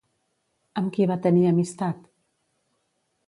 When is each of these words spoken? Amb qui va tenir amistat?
Amb 0.81 0.89
qui 0.95 1.05
va 1.11 1.17
tenir 1.27 1.45
amistat? 1.49 1.99